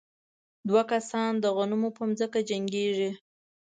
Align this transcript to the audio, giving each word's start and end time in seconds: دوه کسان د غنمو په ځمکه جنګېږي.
دوه 0.67 0.81
کسان 0.91 1.31
د 1.39 1.45
غنمو 1.55 1.89
په 1.97 2.03
ځمکه 2.19 2.39
جنګېږي. 2.49 3.11